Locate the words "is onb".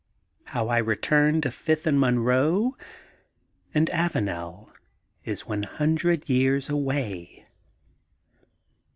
5.25-5.63